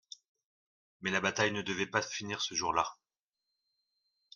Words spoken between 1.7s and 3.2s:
pas finir ce jour-là.